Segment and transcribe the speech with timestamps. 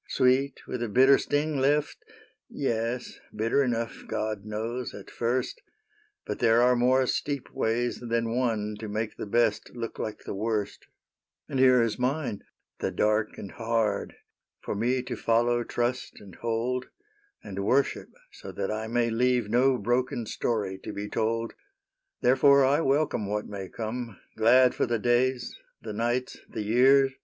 [0.10, 1.96] ''Sweet with a bitter sting left?—
[2.50, 5.62] Yes, Bitter enough, God knows, at first;
[6.26, 10.34] But there are more steep ways than one To make the best look like the
[10.34, 10.86] worst;"
[11.48, 12.44] And here is mine—
[12.80, 14.14] the dark and hard.
[14.60, 16.88] For me to follow, trust, and hold:
[17.42, 20.78] SAINTE NITOUCHE 1 5 3 And worship, so that I may leave No broken story
[20.84, 21.54] to be told.''
[22.20, 27.14] Therefore I welcome what may come, Glad for the days, the nights, the years."